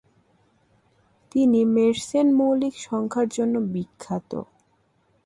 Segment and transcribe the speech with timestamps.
[1.31, 4.31] তিনি মের্সেন মৌলিক সংখ্যার জন্য বিখ্যাত।